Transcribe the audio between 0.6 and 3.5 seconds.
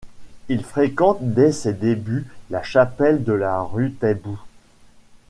fréquente dès ses débuts la chapelle de